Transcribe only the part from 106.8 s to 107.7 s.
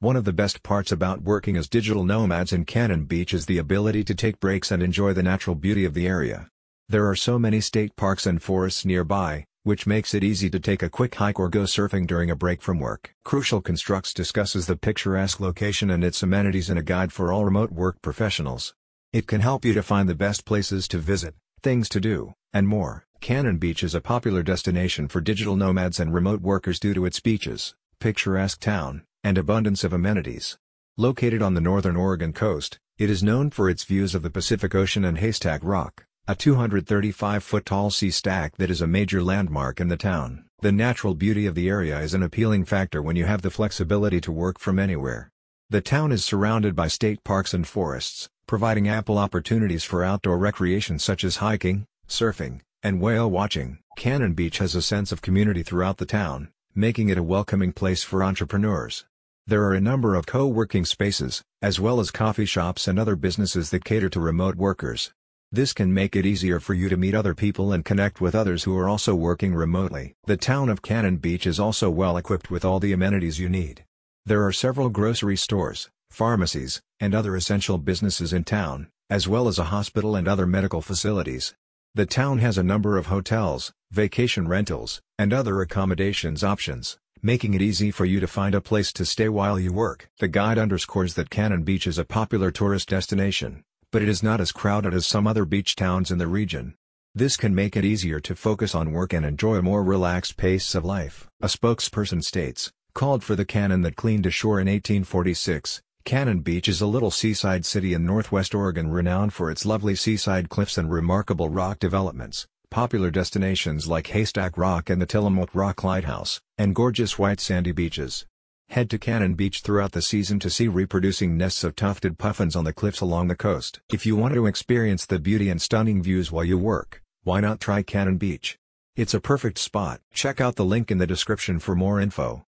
a little seaside